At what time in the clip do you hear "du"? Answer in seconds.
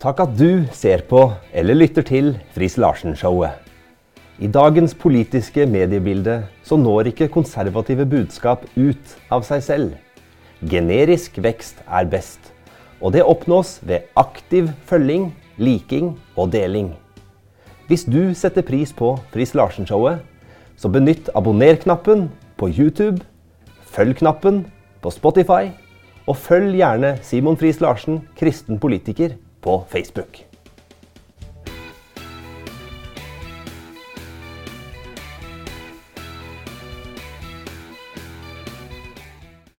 0.32-0.62, 18.08-18.32